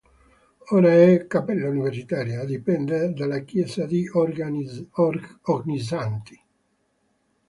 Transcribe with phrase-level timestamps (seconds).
[0.71, 6.43] Ora è "cappella universitaria" dipendente dalla chiesa di Ognissanti.